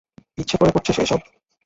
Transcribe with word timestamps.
ইচ্ছে 0.37 0.55
করে 0.57 0.71
করছে 0.71 0.91
সে 0.93 1.01
এসব? 1.03 1.19